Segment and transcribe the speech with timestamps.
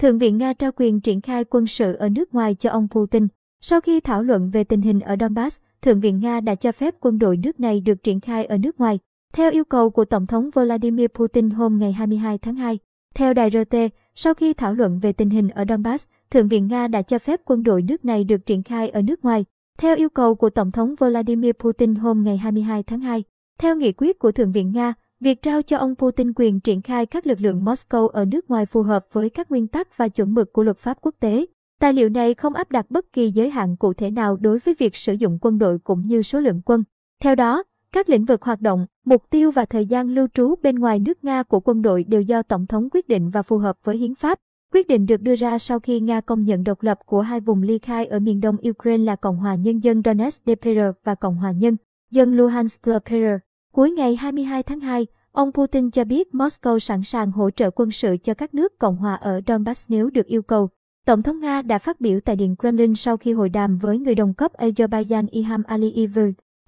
[0.00, 3.28] Thượng viện Nga trao quyền triển khai quân sự ở nước ngoài cho ông Putin.
[3.60, 6.94] Sau khi thảo luận về tình hình ở Donbass, Thượng viện Nga đã cho phép
[7.00, 8.98] quân đội nước này được triển khai ở nước ngoài,
[9.32, 12.78] theo yêu cầu của Tổng thống Vladimir Putin hôm ngày 22 tháng 2.
[13.14, 13.76] Theo đài RT,
[14.14, 17.40] sau khi thảo luận về tình hình ở Donbass, Thượng viện Nga đã cho phép
[17.44, 19.44] quân đội nước này được triển khai ở nước ngoài,
[19.78, 23.24] theo yêu cầu của Tổng thống Vladimir Putin hôm ngày 22 tháng 2.
[23.58, 27.06] Theo nghị quyết của Thượng viện Nga, việc trao cho ông Putin quyền triển khai
[27.06, 30.34] các lực lượng Moscow ở nước ngoài phù hợp với các nguyên tắc và chuẩn
[30.34, 31.46] mực của luật pháp quốc tế.
[31.80, 34.74] Tài liệu này không áp đặt bất kỳ giới hạn cụ thể nào đối với
[34.78, 36.84] việc sử dụng quân đội cũng như số lượng quân.
[37.22, 40.78] Theo đó, các lĩnh vực hoạt động, mục tiêu và thời gian lưu trú bên
[40.78, 43.76] ngoài nước Nga của quân đội đều do Tổng thống quyết định và phù hợp
[43.84, 44.38] với hiến pháp.
[44.72, 47.62] Quyết định được đưa ra sau khi Nga công nhận độc lập của hai vùng
[47.62, 51.36] ly khai ở miền đông Ukraine là Cộng hòa Nhân dân Donetsk DPR và Cộng
[51.36, 51.76] hòa Nhân
[52.10, 53.49] dân Luhansk DPR.
[53.74, 57.90] Cuối ngày 22 tháng 2, ông Putin cho biết Moscow sẵn sàng hỗ trợ quân
[57.90, 60.68] sự cho các nước Cộng hòa ở Donbass nếu được yêu cầu.
[61.06, 64.14] Tổng thống Nga đã phát biểu tại Điện Kremlin sau khi hội đàm với người
[64.14, 66.18] đồng cấp Azerbaijan Ilham Aliyev.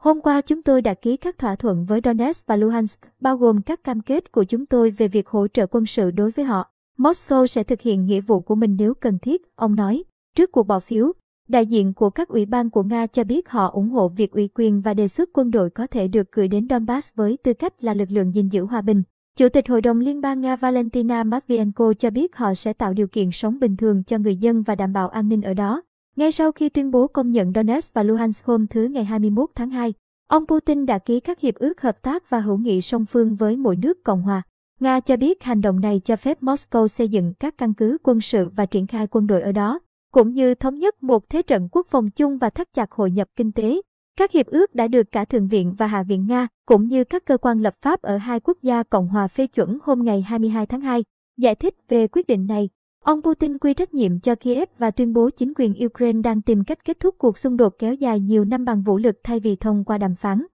[0.00, 3.62] Hôm qua chúng tôi đã ký các thỏa thuận với Donetsk và Luhansk, bao gồm
[3.62, 6.70] các cam kết của chúng tôi về việc hỗ trợ quân sự đối với họ.
[6.98, 10.04] Moscow sẽ thực hiện nghĩa vụ của mình nếu cần thiết, ông nói.
[10.36, 11.12] Trước cuộc bỏ phiếu,
[11.48, 14.48] đại diện của các ủy ban của Nga cho biết họ ủng hộ việc ủy
[14.54, 17.84] quyền và đề xuất quân đội có thể được gửi đến Donbass với tư cách
[17.84, 19.02] là lực lượng gìn giữ hòa bình.
[19.36, 23.06] Chủ tịch Hội đồng Liên bang Nga Valentina Matvienko cho biết họ sẽ tạo điều
[23.06, 25.82] kiện sống bình thường cho người dân và đảm bảo an ninh ở đó.
[26.16, 29.70] Ngay sau khi tuyên bố công nhận Donetsk và Luhansk hôm thứ ngày 21 tháng
[29.70, 29.94] 2,
[30.28, 33.56] ông Putin đã ký các hiệp ước hợp tác và hữu nghị song phương với
[33.56, 34.42] mỗi nước Cộng hòa.
[34.80, 38.20] Nga cho biết hành động này cho phép Moscow xây dựng các căn cứ quân
[38.20, 39.80] sự và triển khai quân đội ở đó,
[40.12, 43.28] cũng như thống nhất một thế trận quốc phòng chung và thắt chặt hội nhập
[43.36, 43.80] kinh tế.
[44.18, 47.24] Các hiệp ước đã được cả Thượng viện và Hạ viện Nga, cũng như các
[47.24, 50.66] cơ quan lập pháp ở hai quốc gia Cộng hòa phê chuẩn hôm ngày 22
[50.66, 51.04] tháng 2.
[51.38, 52.68] Giải thích về quyết định này,
[53.04, 56.64] ông Putin quy trách nhiệm cho Kiev và tuyên bố chính quyền Ukraine đang tìm
[56.64, 59.56] cách kết thúc cuộc xung đột kéo dài nhiều năm bằng vũ lực thay vì
[59.56, 60.46] thông qua đàm phán.